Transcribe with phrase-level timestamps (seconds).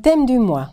[0.00, 0.72] thème du mois.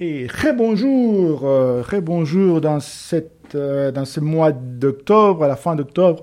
[0.00, 5.56] Et très bonjour, euh, très bonjour dans cette euh, dans ce mois d'octobre, à la
[5.56, 6.22] fin d'octobre,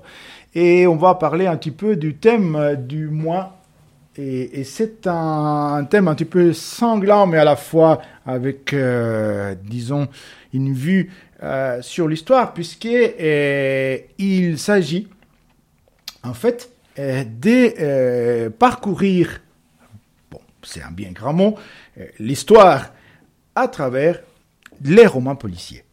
[0.54, 3.58] et on va parler un petit peu du thème euh, du mois.
[4.16, 8.74] Et, c'est un, thème un petit peu sanglant, mais à la fois avec,
[9.62, 10.08] disons,
[10.54, 13.14] une vue euh, sur l'histoire, puisqu'il
[14.18, 15.08] il s'agit,
[16.22, 19.40] en fait, euh, de euh, parcourir,
[20.30, 21.58] bon, c'est un bien grand mot,
[21.98, 22.92] euh, l'histoire
[23.54, 24.22] à travers
[24.82, 25.84] les romans policiers.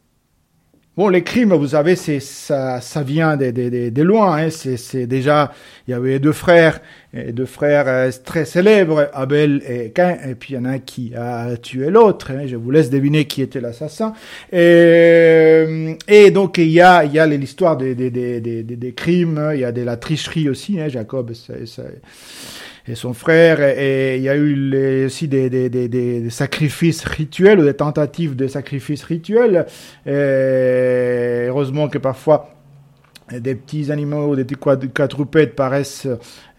[0.95, 4.37] Bon, les crimes, vous savez, c'est ça, ça vient de, de, de, de loin.
[4.37, 4.49] Hein.
[4.51, 5.51] C'est, déjà,
[5.87, 6.81] il y avait deux frères,
[7.15, 10.77] deux frères euh, très célèbres, Abel et Cain, et puis il y en a un
[10.77, 12.29] qui a tué l'autre.
[12.29, 12.43] Hein.
[12.45, 14.13] Je vous laisse deviner qui était l'assassin.
[14.51, 18.93] Et, et donc il y a, il y a l'histoire des, des, des, des, des
[18.93, 20.79] crimes, il y a de la tricherie aussi.
[20.79, 20.89] Hein.
[20.89, 21.65] Jacob, c'est,
[22.87, 27.63] et son frère, et il y a eu aussi des, des, des, sacrifices rituels ou
[27.63, 29.65] des tentatives de sacrifices rituels.
[30.05, 32.53] Heureusement que parfois
[33.31, 36.07] des petits animaux, des petits quadrupèdes paraissent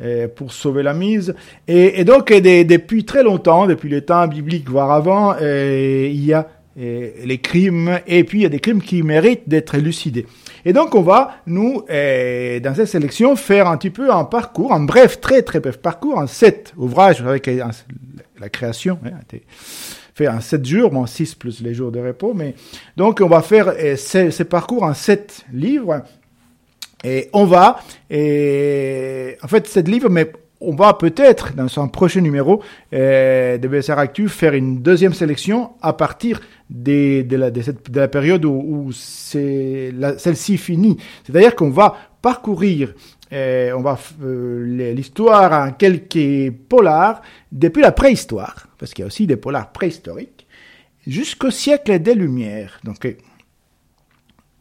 [0.00, 1.34] euh, pour sauver la mise.
[1.68, 6.48] Et, donc, depuis très longtemps, depuis les temps bibliques, voire avant, euh, il y a
[6.76, 10.26] euh, les crimes, et puis il y a des crimes qui méritent d'être élucidés.
[10.64, 14.72] Et donc on va, nous, euh, dans cette sélection, faire un petit peu un parcours,
[14.72, 17.48] un bref, très très bref parcours, en sept ouvrages, avec
[18.40, 19.38] la création hein,
[20.14, 22.54] fait en sept jours, bon, six plus les jours de repos, mais
[22.96, 26.02] donc on va faire euh, ces, ces, parcours en sept livres,
[27.04, 27.78] et on va,
[28.10, 30.32] et, en fait, sept livres, mais
[30.66, 32.62] on va peut-être, dans un prochain numéro
[32.92, 37.26] euh, de BSR Actu, faire une deuxième sélection à partir de
[37.94, 40.96] la période où, où celle-ci finit.
[41.24, 42.94] C'est-à-dire qu'on va parcourir
[43.32, 47.20] euh, on va euh, l'histoire en quelques polars
[47.50, 50.46] depuis la préhistoire, parce qu'il y a aussi des polars préhistoriques,
[51.06, 52.78] jusqu'au siècle des Lumières.
[52.84, 53.04] Donc,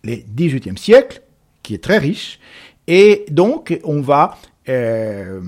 [0.04, 1.22] le 18e siècle,
[1.62, 2.40] qui est très riche,
[2.88, 4.38] et donc on va
[4.70, 5.42] euh,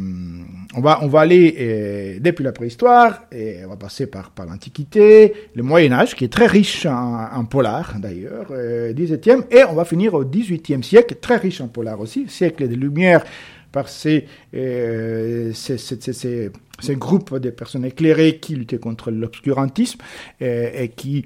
[0.75, 4.45] on va on va aller euh, depuis la préhistoire et on va passer par par
[4.45, 9.73] l'Antiquité, le Moyen Âge qui est très riche en, polar d'ailleurs, euh, 17e et on
[9.73, 13.23] va finir au 18e siècle très riche en polar aussi, siècle des Lumières
[13.75, 15.99] par ces, euh, ces, ces,
[16.79, 19.99] ces, groupes de personnes éclairées qui luttaient contre l'obscurantisme
[20.41, 21.25] euh, et qui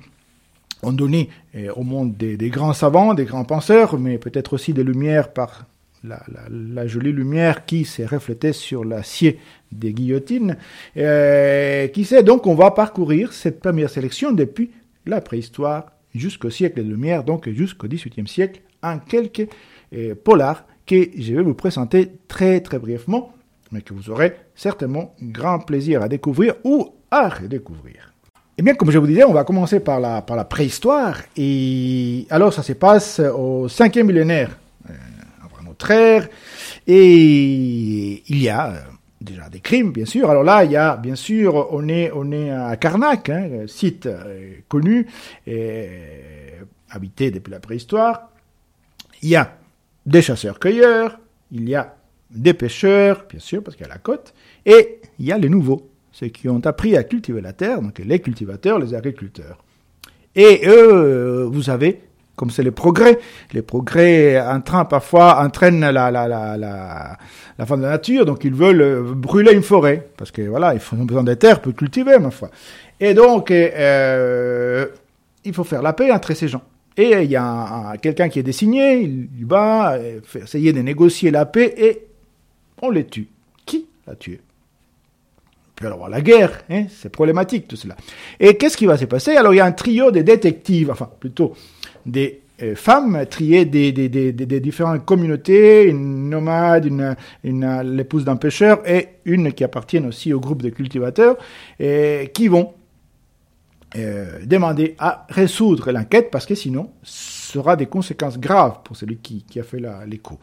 [0.82, 4.74] ont donné euh, au monde des, des grands savants, des grands penseurs, mais peut-être aussi
[4.74, 5.68] des lumières par
[6.04, 9.40] la, jolie lumière qui s'est reflétée sur l'acier
[9.72, 10.58] des guillotines.
[10.98, 14.72] Euh, qui sait donc on va parcourir cette première sélection depuis
[15.06, 19.48] la préhistoire jusqu'au siècle des Lumières, donc jusqu'au XVIIIe siècle, en quelques
[19.94, 23.34] euh, polars que je vais vous présenter très très brièvement,
[23.72, 28.14] mais que vous aurez certainement grand plaisir à découvrir ou à redécouvrir.
[28.58, 31.22] Eh bien, comme je vous disais, on va commencer par la, par la préhistoire.
[31.38, 34.58] Et alors, ça se passe au cinquième millénaire
[36.88, 38.74] Et il y a
[39.22, 40.30] déjà des crimes, bien sûr.
[40.30, 44.06] Alors là, il y a, bien sûr, on est, on est à Karnak, hein, site
[44.06, 45.08] euh, connu,
[45.46, 45.90] et,
[46.90, 48.30] habité depuis la préhistoire.
[49.22, 49.58] Il y a
[50.06, 51.20] des chasseurs-cueilleurs,
[51.52, 51.96] il y a
[52.32, 54.34] des pêcheurs, bien sûr, parce qu'il y a la côte,
[54.66, 58.00] et il y a les nouveaux, ceux qui ont appris à cultiver la terre, donc
[58.00, 59.64] les cultivateurs, les agriculteurs.
[60.36, 62.02] Et eux, vous avez
[62.40, 63.20] comme c'est les progrès.
[63.52, 67.18] Les progrès entraînent parfois entraînent la,
[67.66, 71.04] fin de la nature, donc ils veulent brûler une forêt, parce que voilà, ils ont
[71.04, 72.50] besoin de terres pour cultiver, ma foi.
[73.02, 74.86] Et donc, euh,
[75.44, 76.62] il faut faire la paix entre ces gens.
[76.96, 79.98] Et il y a quelqu'un qui est désigné, il va
[80.36, 82.08] essayer de négocier la paix et
[82.82, 83.28] on les tue.
[83.66, 84.40] Qui l'a tué?
[85.76, 87.98] Puis alors la guerre, hein, c'est problématique tout cela.
[88.40, 89.36] Et qu'est-ce qui va se passer?
[89.36, 91.54] Alors il y a un trio de détectives, enfin plutôt
[92.06, 97.16] des euh, femmes triées des, des, des, des, différentes communautés, une nomade, une,
[97.96, 101.38] l'épouse d'un pêcheur et une qui appartiennent aussi au groupe de cultivateurs,
[101.80, 102.74] et qui vont
[103.96, 109.18] euh, demander à résoudre l'enquête parce que sinon, ce sera des conséquences graves pour celui
[109.18, 110.38] qui, qui a fait l'écho.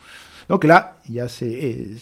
[0.49, 1.97] Donc là, il y a ces,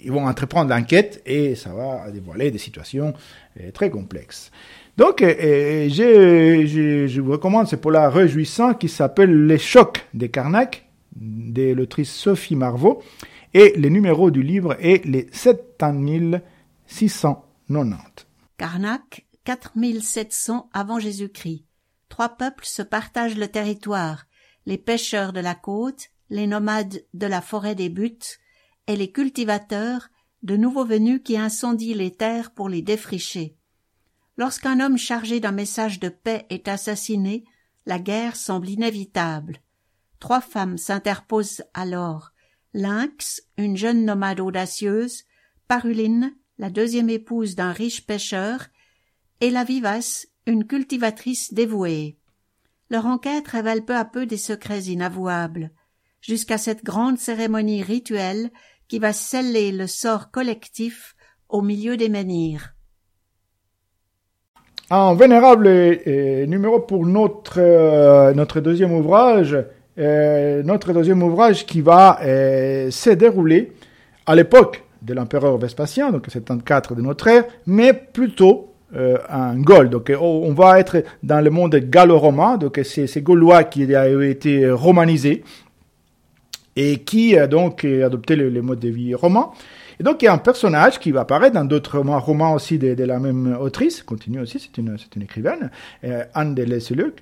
[0.00, 3.14] ils vont entreprendre l'enquête et ça va dévoiler des situations
[3.60, 4.50] euh, très complexes.
[4.96, 10.88] Donc, je, je, je, vous recommande ce polar réjouissant qui s'appelle Les chocs des Carnac
[11.14, 13.02] de l'autrice Sophie Marvaux
[13.52, 18.26] et le numéro du livre est les 7690.
[18.56, 21.66] Carnac, 4700 avant Jésus-Christ.
[22.08, 24.24] Trois peuples se partagent le territoire,
[24.64, 28.38] les pêcheurs de la côte les nomades de la forêt des buttes,
[28.86, 30.08] et les cultivateurs,
[30.42, 33.56] de nouveaux venus qui incendient les terres pour les défricher.
[34.38, 37.44] Lorsqu'un homme chargé d'un message de paix est assassiné,
[37.86, 39.60] la guerre semble inévitable.
[40.20, 42.32] Trois femmes s'interposent alors.
[42.74, 45.24] Lynx, une jeune nomade audacieuse,
[45.68, 48.66] Paruline, la deuxième épouse d'un riche pêcheur,
[49.40, 52.18] et la vivace, une cultivatrice dévouée.
[52.90, 55.70] Leur enquête révèle peu à peu des secrets inavouables,
[56.20, 58.50] jusqu'à cette grande cérémonie rituelle
[58.88, 61.16] qui va sceller le sort collectif
[61.48, 62.75] au milieu des menhirs.
[64.88, 65.68] Un vénérable
[66.46, 69.56] numéro pour notre, euh, notre deuxième ouvrage,
[69.98, 73.72] euh, notre deuxième ouvrage qui va euh, se dérouler
[74.26, 78.74] à l'époque de l'empereur Vespasien, donc 74 de notre ère, mais plutôt
[79.28, 79.90] en Gaule.
[79.90, 84.70] Donc on va être dans le monde gallo-romain, donc c'est ces Gaulois qui ont été
[84.70, 85.42] romanisés
[86.76, 89.50] et qui a donc adopté le, mode de vie romain.
[89.98, 93.04] Et donc, il y a un personnage qui va apparaître dans d'autres romans, aussi de,
[93.04, 95.70] la même autrice, continue aussi, c'est une, une écrivaine,
[96.04, 97.14] euh, Anne de Lesseluc.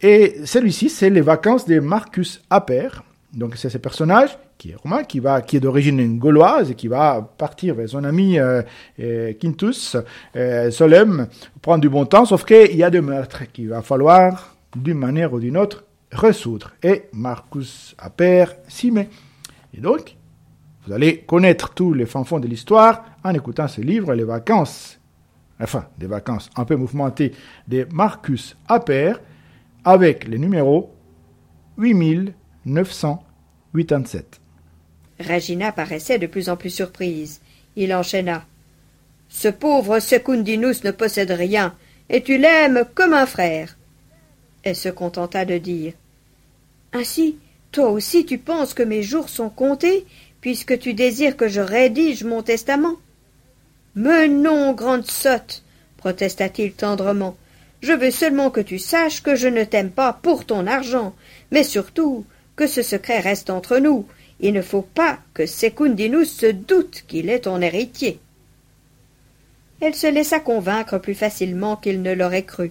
[0.00, 2.88] Et celui-ci, c'est les vacances de Marcus Aper.
[3.32, 6.88] Donc, c'est ce personnage qui est romain, qui, va, qui est d'origine gauloise et qui
[6.88, 8.62] va partir vers son ami euh,
[9.00, 9.96] euh, Quintus
[10.70, 11.28] Solem,
[11.60, 15.32] prendre du bon temps, sauf qu'il y a des meurtres qu'il va falloir, d'une manière
[15.32, 16.72] ou d'une autre, ressoudre.
[16.82, 19.08] Et Marcus Aper s'y met.
[19.76, 20.16] Et donc,
[20.86, 25.00] vous allez connaître tous les fanfons de l'histoire en écoutant ce livre, Les vacances,
[25.60, 27.32] enfin, des vacances un peu mouvementées
[27.66, 29.14] de Marcus Aper,
[29.84, 30.94] avec le numéro
[31.78, 34.40] 8987.
[35.18, 37.40] Regina paraissait de plus en plus surprise.
[37.74, 38.44] Il enchaîna.
[39.28, 41.74] Ce pauvre Secundinus ne possède rien,
[42.08, 43.76] et tu l'aimes comme un frère.
[44.62, 45.94] Elle se contenta de dire.
[46.92, 47.38] Ainsi,
[47.72, 50.06] toi aussi tu penses que mes jours sont comptés
[50.46, 52.94] puisque tu désires que je rédige mon testament.
[53.96, 55.64] Mais non, grande sotte,
[55.96, 57.36] protesta-t-il tendrement.
[57.80, 61.16] Je veux seulement que tu saches que je ne t'aime pas pour ton argent,
[61.50, 64.06] mais surtout que ce secret reste entre nous.
[64.38, 68.20] Il ne faut pas que Secundinus se doute qu'il est ton héritier.
[69.80, 72.70] Elle se laissa convaincre plus facilement qu'il ne l'aurait cru.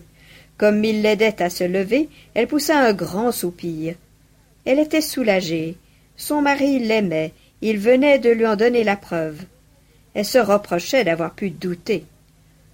[0.57, 3.95] Comme il l'aidait à se lever, elle poussa un grand soupir.
[4.63, 5.75] Elle était soulagée.
[6.15, 7.33] Son mari l'aimait
[7.67, 9.41] il venait de lui en donner la preuve.
[10.13, 12.05] Elle se reprochait d'avoir pu douter.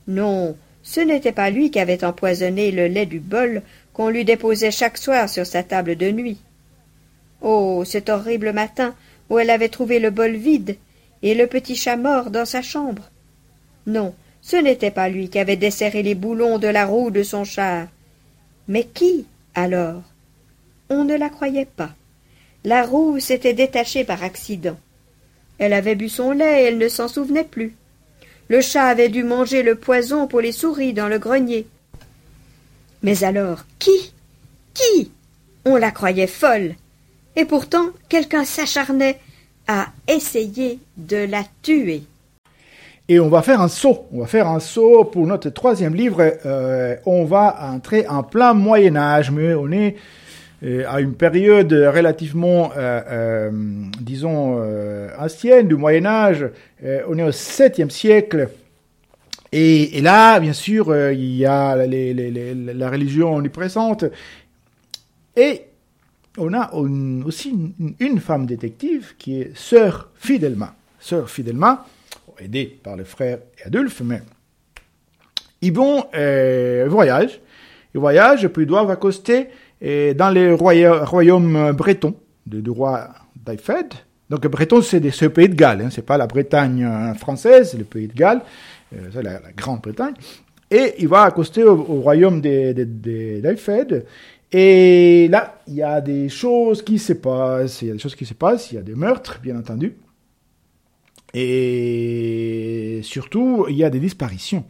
[0.10, 3.62] Non, ce n'était pas lui qui avait empoisonné le lait du bol
[3.94, 6.40] qu'on lui déposait chaque soir sur sa table de nuit.
[7.42, 8.94] Oh, cet horrible matin
[9.30, 10.76] où elle avait trouvé le bol vide
[11.24, 13.10] et le petit chat mort dans sa chambre.
[13.88, 17.46] Non, ce n'était pas lui qui avait desserré les boulons de la roue de son
[17.46, 17.88] char.
[18.68, 20.04] Mais qui, alors?
[20.90, 21.92] On ne la croyait pas.
[22.64, 24.78] La roue s'était détachée par accident.
[25.58, 27.76] Elle avait bu son lait et elle ne s'en souvenait plus.
[28.50, 31.68] Le chat avait dû manger le poison pour les souris dans le grenier.
[33.04, 34.14] Mais alors, qui?
[34.74, 35.12] Qui?
[35.66, 36.76] On la croyait folle.
[37.36, 39.20] Et pourtant, quelqu'un s'acharnait
[39.68, 42.04] à essayer de la tuer.
[43.08, 44.06] Et on va faire un saut.
[44.14, 46.34] On va faire un saut pour notre troisième livre.
[46.46, 49.96] Euh, on va entrer en plein Moyen Âge, mais on est
[50.64, 53.52] à une période relativement, euh, euh,
[54.00, 56.46] disons, euh, ancienne du Moyen Âge.
[57.08, 58.50] on est au 7e siècle.
[59.52, 64.06] Et, là, bien sûr, il y a la religion omniprésente.
[65.36, 65.64] Et
[66.38, 70.76] on a aussi une, femme détective qui est Sœur Fidelma.
[71.00, 71.86] Sœur Fidelma,
[72.40, 74.22] aidée par le frère Adolphe, mais
[75.62, 76.06] ils vont
[76.88, 77.42] voyage.
[77.94, 79.50] Ils voyagent, puis ils doivent accoster
[79.82, 83.94] et dans les royaumes bretons du roi d'Aifed,
[84.30, 87.84] donc breton c'est le pays de Galles, hein, c'est pas la Bretagne euh, française, le
[87.84, 88.42] pays de Galles,
[88.96, 90.14] euh, c'est la, Grande-Bretagne,
[90.70, 94.06] et il va accoster au, royaume d'Aifed,
[94.54, 98.16] et là, il y a des choses qui se passent, il y a des choses
[98.16, 99.96] qui se passent, il y a des meurtres, bien entendu,
[101.34, 104.66] et surtout, il y a des disparitions.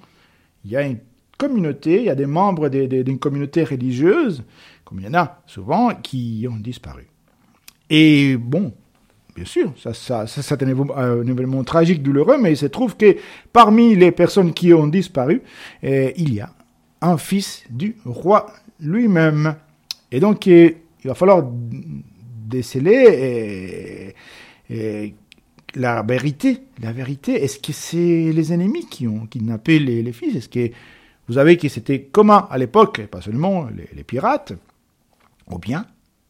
[1.42, 4.44] Communauté, il y a des membres d'une communauté religieuse
[4.92, 7.08] comme il y en a souvent, qui ont disparu.
[7.90, 8.74] Et bon,
[9.34, 13.16] bien sûr, ça, ça, ça c'est un, événement tragique, douloureux, mais il se trouve que
[13.54, 15.44] parmi les personnes qui ont disparu,
[15.82, 16.54] eh, il y a
[17.00, 18.48] un fils du roi
[18.82, 19.56] lui-même.
[20.12, 21.42] Et donc, eh, il va falloir
[22.50, 24.14] déceler
[24.70, 25.14] eh,
[25.76, 26.64] la vérité.
[26.82, 30.36] La vérité, est-ce que c'est les ennemis qui ont kidnappé les, les fils?
[30.36, 30.70] Est-ce que
[31.28, 34.54] vous savez que c'était commun à l'époque, pas seulement les pirates,
[35.50, 35.86] ou bien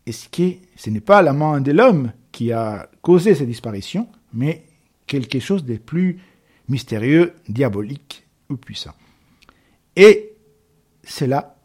[0.05, 4.63] est-ce que ce n'est pas la main de l'homme qui a causé ces disparitions, mais
[5.07, 6.19] quelque chose de plus
[6.69, 8.93] mystérieux, diabolique ou puissant?
[9.95, 10.33] Et
[11.03, 11.55] c'est là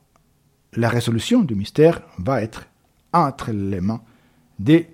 [0.77, 2.67] la résolution du mystère va être
[3.13, 4.03] entre les mains
[4.59, 4.89] des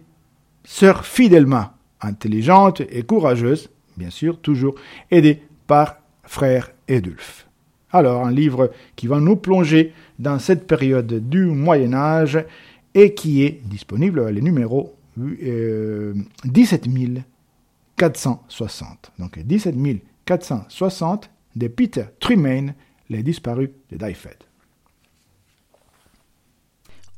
[0.65, 4.75] sœurs fidèlement intelligentes et courageuses, bien sûr, toujours
[5.11, 7.49] aidées par frère Edulphe.
[7.93, 12.45] Alors, un livre qui va nous plonger dans cette période du Moyen Âge
[12.95, 16.89] et qui est disponible, le numéro euh, 17
[17.97, 19.13] 460.
[19.19, 19.77] Donc 17
[20.25, 22.75] 460 de Peter Tremaine,
[23.11, 24.37] les disparus de Dyfed.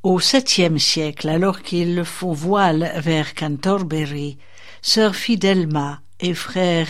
[0.02, 4.36] Au septième siècle, alors qu'ils font voile vers Canterbury,
[4.82, 6.88] sœur Fidelma et frère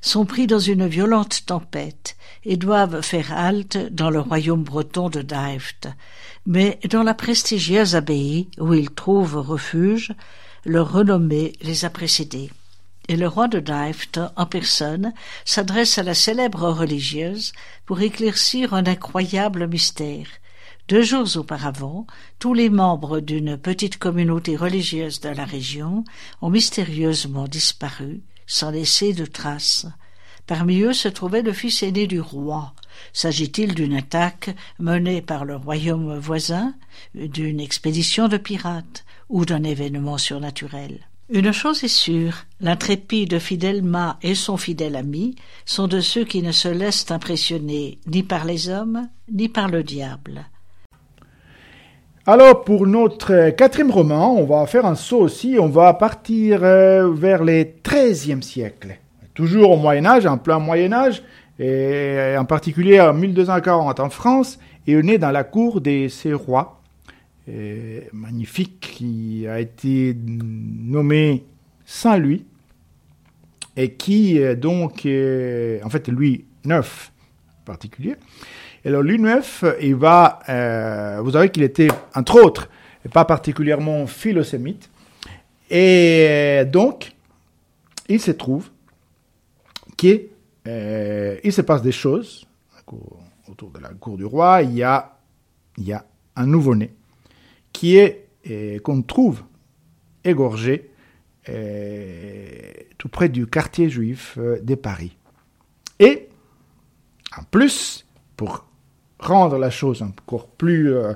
[0.00, 5.22] sont pris dans une violente tempête et doivent faire halte dans le royaume breton de
[5.22, 5.94] Dyfed.
[6.44, 10.12] Mais dans la prestigieuse abbaye où ils trouvent refuge,
[10.64, 12.50] leur renommée les a précédés.
[13.06, 15.12] Et le roi de Dyfed, en personne,
[15.44, 17.52] s'adresse à la célèbre religieuse
[17.86, 20.26] pour éclaircir un incroyable mystère.
[20.88, 22.06] Deux jours auparavant,
[22.38, 26.02] tous les membres d'une petite communauté religieuse de la région
[26.40, 29.84] ont mystérieusement disparu, sans laisser de traces.
[30.46, 32.72] Parmi eux se trouvait le fils aîné du roi.
[33.12, 36.74] S'agit-il d'une attaque menée par le royaume voisin,
[37.14, 41.06] d'une expédition de pirates ou d'un événement surnaturel?
[41.28, 46.52] Une chose est sûre, l'intrépide Fidelma et son fidèle ami sont de ceux qui ne
[46.52, 50.46] se laissent impressionner ni par les hommes ni par le diable.
[52.30, 57.10] Alors pour notre quatrième roman, on va faire un saut aussi, on va partir euh,
[57.10, 58.98] vers les XIIIe siècle.
[59.32, 61.22] Toujours au Moyen Âge, en plein Moyen Âge,
[61.58, 66.34] et en particulier en 1240 en France, et on est dans la cour des ces
[66.34, 66.82] rois,
[67.48, 71.46] euh, magnifique, qui a été nommé
[71.86, 72.44] Saint-Louis,
[73.74, 77.10] et qui donc, en fait Louis IX
[77.68, 78.16] particulier,
[78.84, 82.68] et alors Louis IX, il va, euh, vous savez qu'il était, entre autres,
[83.12, 84.90] pas particulièrement philosémite.
[85.70, 87.12] Et donc,
[88.08, 88.70] il se trouve
[89.96, 90.28] qu'il
[90.66, 92.46] euh, se passe des choses
[93.48, 94.62] autour de la cour du roi.
[94.62, 95.18] Il y a,
[95.76, 96.04] il y a
[96.36, 96.94] un nouveau-né
[97.72, 99.42] qui est, euh, qu'on trouve
[100.24, 100.90] égorgé
[102.98, 105.16] tout près du quartier juif de Paris.
[105.98, 106.27] Et,
[107.36, 108.06] en plus,
[108.36, 108.64] pour
[109.18, 111.14] rendre la chose encore plus euh,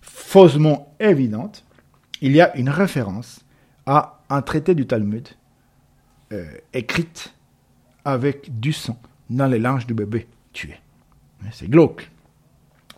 [0.00, 1.64] faussement évidente,
[2.20, 3.44] il y a une référence
[3.86, 5.28] à un traité du Talmud
[6.32, 7.34] euh, écrite
[8.04, 8.98] avec du sang
[9.30, 10.74] dans les linges du bébé tué.
[11.52, 12.10] C'est glauque.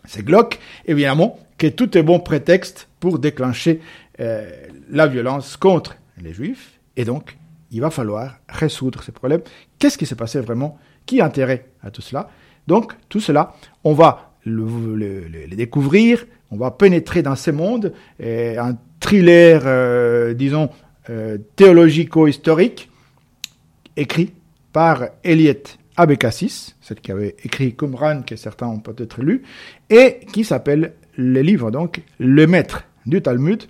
[0.05, 3.81] C'est glauque, évidemment, que tout est bon prétexte pour déclencher
[4.19, 4.49] euh,
[4.89, 6.79] la violence contre les juifs.
[6.95, 7.37] Et donc,
[7.71, 9.41] il va falloir résoudre ces problèmes.
[9.77, 12.29] Qu'est-ce qui s'est passé vraiment Qui a intérêt à tout cela.
[12.67, 19.61] Donc, tout cela, on va le, découvrir, on va pénétrer dans ce monde, un thriller,
[19.65, 20.69] euh, disons,
[21.09, 22.89] euh, théologico-historique,
[23.95, 24.33] écrit
[24.73, 29.43] par Eliette Abécassis, celle qui avait écrit Qumran, que certains ont peut-être lu,
[29.89, 33.63] et qui s'appelle le livre, donc, Le Maître du Talmud,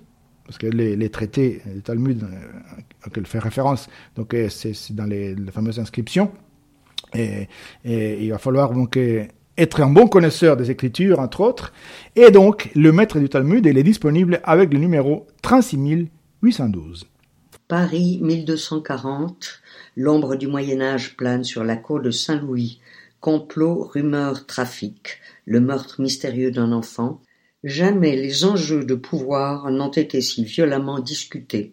[0.44, 5.78] parce que les, traités du Talmud euh, auxquels fait référence, donc c'est dans les fameuses
[5.78, 6.32] inscriptions,
[7.14, 7.48] et,
[7.84, 9.24] il va falloir donc euh,
[9.56, 11.72] être un bon connaisseur des Écritures, entre autres.
[12.16, 17.06] Et donc, le maître du Talmud, il est disponible avec le numéro 36812.
[17.66, 19.60] Paris 1240,
[19.96, 22.80] l'ombre du Moyen Âge plane sur la cour de Saint-Louis.
[23.20, 27.20] Complot, rumeurs, trafic, le meurtre mystérieux d'un enfant.
[27.64, 31.72] Jamais les enjeux de pouvoir n'ont été si violemment discutés.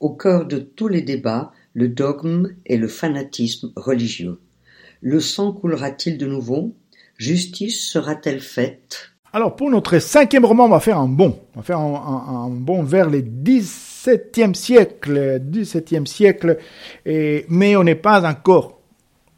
[0.00, 4.38] Au cœur de tous les débats, le dogme et le fanatisme religieux.
[5.02, 6.76] Le sang coulera-t-il de nouveau?
[7.18, 9.10] Justice sera-t-elle faite?
[9.32, 11.40] Alors pour notre cinquième roman, on va faire un bond.
[11.54, 16.58] On va faire un, bond vers les 17e siècle, 17e siècle,
[17.04, 18.78] mais on n'est pas encore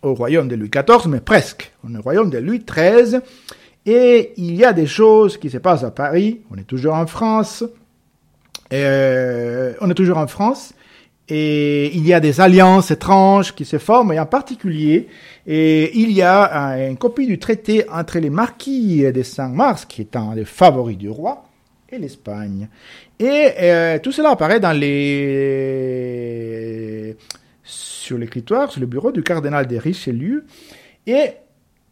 [0.02, 1.72] au royaume de Louis XIV, mais presque.
[1.82, 3.20] On est au royaume de Louis XIII.
[3.86, 6.42] Et il y a des choses qui se passent à Paris.
[6.50, 7.64] On est toujours en France.
[8.72, 10.74] Euh, on est toujours en France.
[11.28, 15.08] Et il y a des alliances étranges qui se forment, et en particulier,
[15.46, 20.16] et il y a une copie du traité entre les marquis de Saint-Mars, qui est
[20.16, 21.44] un des favoris du roi,
[21.90, 22.68] et l'Espagne.
[23.18, 26.04] Et euh, tout cela apparaît dans les
[27.62, 30.44] sur l'écritoire, sur le bureau du cardinal de Richelieu.
[31.06, 31.30] Et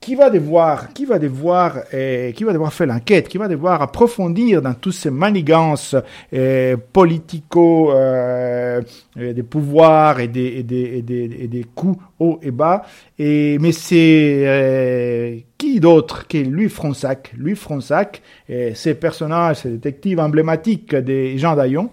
[0.03, 3.81] qui va devoir, qui va devoir, euh, qui va devoir faire l'enquête, qui va devoir
[3.81, 5.95] approfondir dans toutes ces manigances
[6.35, 8.83] euh, politico euh,
[9.17, 12.83] euh, des pouvoirs et des, et des, et des, et des coups hauts et bas.
[13.17, 19.71] Et mais c'est euh, qui d'autre que Louis Fronsac, Louis Fronsac, euh, ces personnages, ces
[19.71, 21.91] détectives emblématiques des Jean Daillon,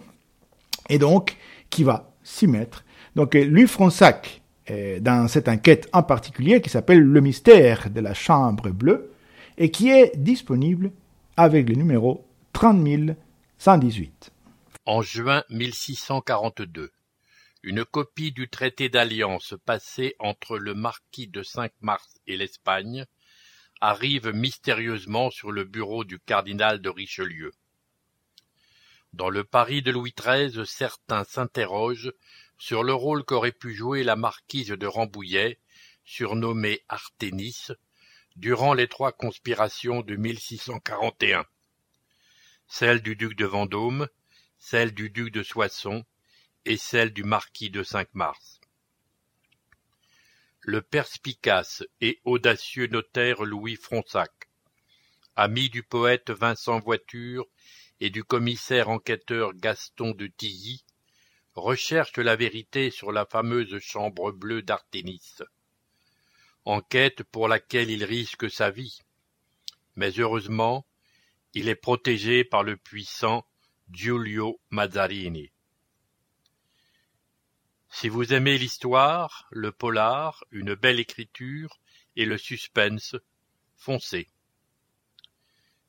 [0.89, 1.38] et donc
[1.70, 2.84] qui va s'y mettre.
[3.16, 4.42] Donc euh, Louis Fronsac
[5.00, 9.12] dans cette enquête en particulier qui s'appelle Le mystère de la chambre bleue
[9.58, 10.92] et qui est disponible
[11.38, 14.32] avec le numéro 30118.
[14.86, 16.92] En juin 1642,
[17.64, 23.06] une copie du traité d'alliance passé entre le marquis de Cinq-Mars et l'Espagne
[23.82, 27.52] arrive mystérieusement sur le bureau du cardinal de Richelieu.
[29.14, 32.14] Dans le Paris de Louis XIII, certains s'interrogent
[32.60, 35.60] sur le rôle qu'aurait pu jouer la marquise de Rambouillet,
[36.04, 37.68] surnommée Arténis,
[38.36, 41.46] durant les trois conspirations de 1641.
[42.68, 44.08] Celle du duc de Vendôme,
[44.60, 46.06] celle du duc de Soissons
[46.66, 48.60] et celle du marquis de Cinq-Mars.
[50.60, 54.50] Le perspicace et audacieux notaire Louis Fronsac,
[55.38, 57.48] ami du poète Vincent Voiture
[58.01, 60.84] et du commissaire enquêteur Gaston de Tilly,
[61.60, 65.38] recherche la vérité sur la fameuse chambre bleue d'Artémis.
[66.66, 69.00] Enquête pour laquelle il risque sa vie.
[69.96, 70.86] Mais heureusement,
[71.54, 73.46] il est protégé par le puissant
[73.92, 75.51] Giulio Mazzarini.
[77.89, 81.80] Si vous aimez l'histoire, le polar, une belle écriture
[82.16, 83.16] et le suspense,
[83.75, 84.28] foncez.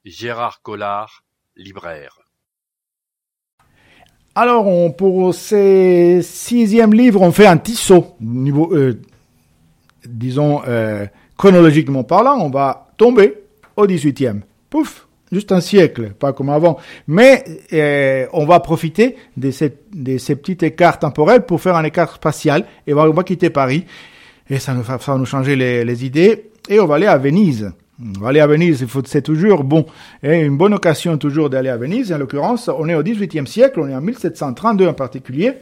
[0.05, 1.25] Gérard Collard,
[1.57, 2.30] libraire.
[4.43, 8.99] Alors, pour ces sixième livres, on fait un petit saut, niveau, euh,
[10.09, 11.05] disons, euh,
[11.37, 13.35] chronologiquement parlant, on va tomber
[13.77, 14.41] au 18e.
[14.71, 16.79] Pouf, juste un siècle, pas comme avant.
[17.07, 17.45] Mais
[17.75, 22.15] euh, on va profiter de, cette, de ces petits écarts temporels pour faire un écart
[22.15, 23.85] spatial, et on va quitter Paris,
[24.49, 27.75] et ça, va nous changer les idées, et on va aller à Venise.
[28.25, 29.85] Aller à Venise, c'est toujours bon,
[30.23, 32.13] une bonne occasion toujours d'aller à Venise.
[32.13, 35.55] En l'occurrence, on est au XVIIIe siècle, on est en 1732 en particulier.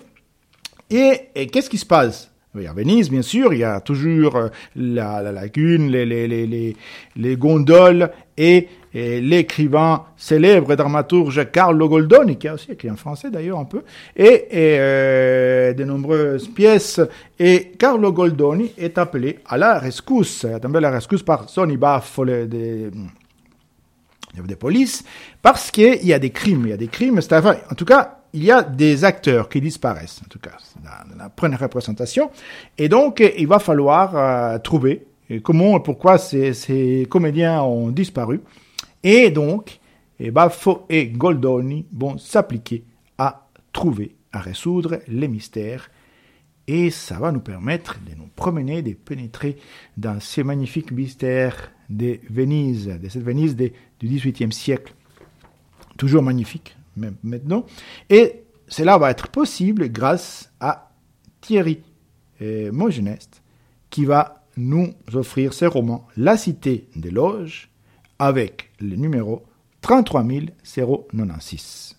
[0.90, 2.30] Et, qu'est-ce qui se passe?
[2.54, 6.76] À Venise, bien sûr, il y a toujours euh, la, la lagune, les,
[7.16, 12.96] les gondoles et, et l'écrivain célèbre et dramaturge Carlo Goldoni, qui a aussi écrit en
[12.96, 13.82] français d'ailleurs un peu,
[14.16, 17.00] et, et euh, de nombreuses pièces.
[17.38, 22.90] Et Carlo Goldoni est appelé à la rescousse, à la rescousse par Sonny Baffo des,
[24.46, 25.04] des polices,
[25.42, 27.84] parce qu'il y a des crimes, il y a des crimes, c'est enfin, en tout
[27.84, 32.30] cas, il y a des acteurs qui disparaissent, en tout cas, dans la première représentation.
[32.76, 35.06] Et donc, il va falloir euh, trouver
[35.42, 38.40] comment et pourquoi ces, ces, comédiens ont disparu.
[39.02, 39.80] Et donc,
[40.18, 42.84] et Baffo et Goldoni vont s'appliquer
[43.18, 45.90] à trouver, à résoudre les mystères.
[46.66, 49.56] Et ça va nous permettre de nous promener, de pénétrer
[49.96, 54.92] dans ces magnifiques mystères de Venise, de cette Venise du XVIIIe siècle.
[55.96, 57.64] Toujours magnifique, même maintenant.
[58.10, 60.92] Et cela va être possible grâce à
[61.40, 61.80] Thierry
[62.42, 63.42] euh, Mogenest,
[63.88, 67.70] qui va nous offrir ses romans La Cité des Loges,
[68.18, 69.44] avec le numéro
[69.82, 71.96] 33096.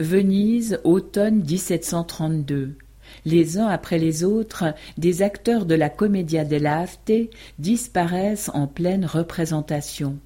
[0.00, 2.76] Venise, automne 1732.
[3.24, 7.12] Les uns après les autres, des acteurs de la Commedia dell'arte
[7.58, 10.18] disparaissent en pleine représentation.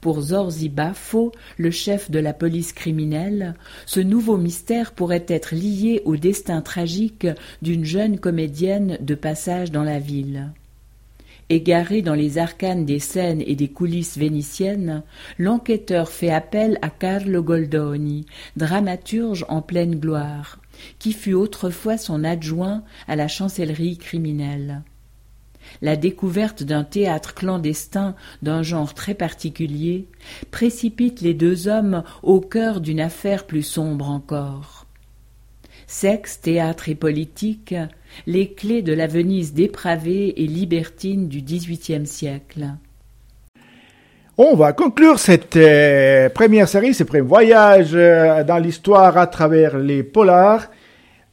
[0.00, 3.54] Pour Zorzi Baffo, le chef de la police criminelle,
[3.86, 7.26] ce nouveau mystère pourrait être lié au destin tragique
[7.62, 10.52] d'une jeune comédienne de passage dans la ville.
[11.52, 15.02] Égaré dans les arcanes des scènes et des coulisses vénitiennes,
[15.36, 18.24] l'enquêteur fait appel à Carlo Goldoni,
[18.56, 20.60] dramaturge en pleine gloire,
[21.00, 24.84] qui fut autrefois son adjoint à la chancellerie criminelle.
[25.82, 30.06] La découverte d'un théâtre clandestin d'un genre très particulier
[30.52, 34.86] précipite les deux hommes au cœur d'une affaire plus sombre encore.
[35.88, 37.74] Sexe, théâtre et politique,
[38.26, 42.68] les clés de la Venise dépravée et libertine du XVIIIe siècle.
[44.38, 49.76] On va conclure cette euh, première série, ce premier voyage euh, dans l'histoire à travers
[49.76, 50.70] les polars.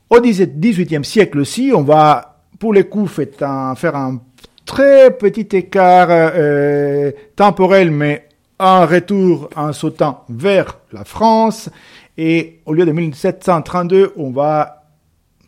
[0.10, 4.20] Au XVIIIe siècle aussi, on va, pour les coups, faire un,
[4.66, 8.28] très petit écart euh, temporel, mais
[8.60, 11.70] un retour en sautant vers la France.
[12.18, 14.84] Et au lieu de 1732, on va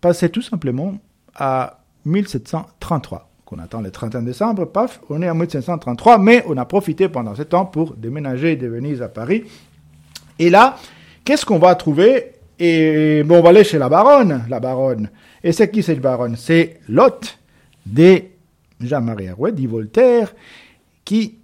[0.01, 0.93] passer tout simplement
[1.39, 3.29] à 1733.
[3.49, 7.33] qu'on attend le 31 décembre, paf, on est en 1533, mais on a profité pendant
[7.33, 9.43] ce temps pour déménager de Venise à Paris.
[10.37, 10.77] Et là,
[11.25, 12.33] qu'est-ce qu'on va trouver?
[12.59, 15.09] Et bon, on va aller chez la baronne, la baronne.
[15.43, 16.35] Et c'est qui cette baronne?
[16.35, 17.39] C'est l'hôte
[17.87, 18.21] de
[18.79, 20.35] Jean-Marie Arouet, dit Voltaire,
[21.03, 21.39] qui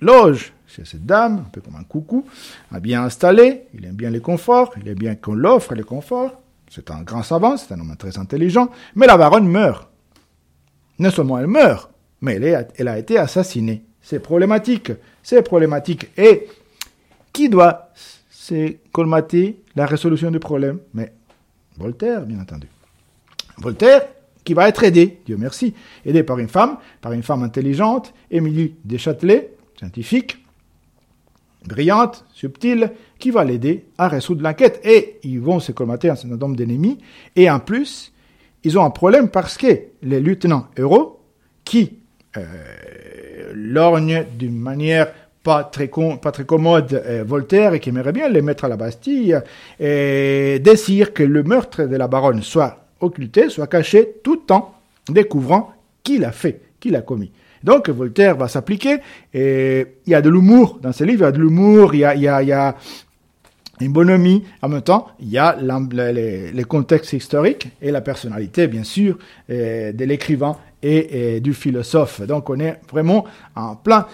[0.00, 2.26] loge chez cette dame, un peu comme un coucou,
[2.70, 6.42] a bien installé, il aime bien les conforts, il aime bien qu'on l'offre les conforts.
[6.70, 9.88] C'est un grand savant, c'est un homme très intelligent, mais la baronne meurt.
[10.98, 13.84] Non seulement elle meurt, mais elle, a été assassinée.
[14.02, 16.08] C'est problématique, c'est problématique.
[16.16, 16.48] Et
[17.32, 17.90] qui doit
[18.30, 20.78] se colmater la résolution du problème?
[20.94, 21.12] Mais
[21.76, 22.66] Voltaire, bien entendu.
[23.58, 24.02] Voltaire,
[24.44, 28.74] qui va être aidé, Dieu merci, aidé par une femme, par une femme intelligente, Émilie
[28.84, 30.44] Deschâtelet, scientifique,
[31.64, 34.80] brillante, subtile, qui va l'aider à résoudre l'enquête.
[34.84, 36.98] Et ils vont se colmater un certain nombre d'ennemis.
[37.36, 38.12] Et en plus,
[38.64, 39.66] ils ont un problème parce que
[40.02, 41.20] les lieutenants héros,
[41.64, 41.98] qui
[42.36, 48.64] euh, lorgnent d'une manière pas très, commode euh, Voltaire et qui aimerait bien les mettre
[48.64, 49.38] à la Bastille,
[49.78, 50.60] et
[51.14, 54.74] que le meurtre de la baronne soit occulté, soit caché, tout en
[55.08, 57.32] découvrant qui l'a fait, qui l'a commis.
[57.64, 58.98] Donc Voltaire va s'appliquer,
[59.34, 62.00] et il y a de l'humour dans ce livre, il y a de l'humour, il
[62.00, 62.04] y
[62.52, 62.76] a,
[63.80, 68.82] une bonhomie, en même temps, il y a les, contextes historiques et la personnalité, bien
[68.82, 69.18] sûr,
[69.50, 72.22] euh, de l'écrivain et, du philosophe.
[72.22, 74.06] Donc on est vraiment en plein